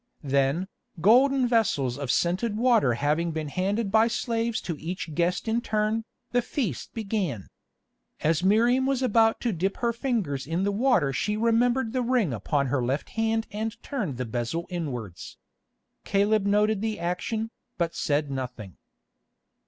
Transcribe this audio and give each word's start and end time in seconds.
Then, 0.23 0.67
golden 0.99 1.47
vessels 1.47 1.95
of 1.99 2.09
scented 2.09 2.57
water 2.57 2.95
having 2.95 3.29
been 3.31 3.49
handed 3.49 3.91
by 3.91 4.07
slaves 4.07 4.59
to 4.61 4.75
each 4.81 5.13
guest 5.13 5.47
in 5.47 5.61
turn, 5.61 6.05
the 6.31 6.41
feast 6.41 6.95
began. 6.95 7.49
As 8.21 8.43
Miriam 8.43 8.87
was 8.87 9.03
about 9.03 9.39
to 9.41 9.53
dip 9.53 9.77
her 9.77 9.93
fingers 9.93 10.47
in 10.47 10.63
the 10.63 10.71
water 10.71 11.13
she 11.13 11.37
remembered 11.37 11.93
the 11.93 12.01
ring 12.01 12.33
upon 12.33 12.65
her 12.65 12.83
left 12.83 13.09
hand 13.09 13.45
and 13.51 13.77
turned 13.83 14.17
the 14.17 14.25
bezel 14.25 14.65
inwards. 14.71 15.37
Caleb 16.03 16.47
noted 16.47 16.81
the 16.81 16.97
action, 16.99 17.51
but 17.77 17.93
said 17.93 18.31
nothing. 18.31 18.77